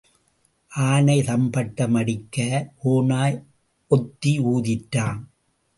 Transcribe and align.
ஆனை 0.71 1.17
தம்பட்டம் 1.21 1.93
அடிக்க 1.93 2.37
ஓநாய் 2.83 3.37
ஒத்து 3.91 4.33
ஊதிற்றாம். 4.53 5.21